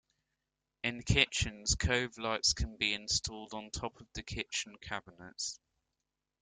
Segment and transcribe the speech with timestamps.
[0.81, 5.59] In kitchens, cove lights can be installed on the top of kitchen cabinets.